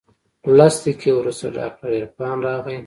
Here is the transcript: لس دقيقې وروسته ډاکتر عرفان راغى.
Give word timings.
لس 0.57 0.75
دقيقې 0.83 1.11
وروسته 1.15 1.45
ډاکتر 1.57 1.89
عرفان 1.99 2.37
راغى. 2.47 2.77